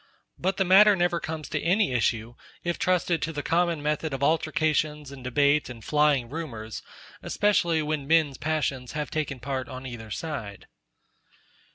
[0.39, 4.23] But the matter never comes to any issue, if trusted to the common method of
[4.23, 6.81] altercations and debate and flying rumours;
[7.21, 10.65] especially when men's passions have taken part on either side.